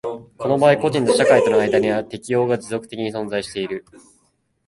[0.35, 3.85] この場合個人と社会との間には適応が持続的に存在している。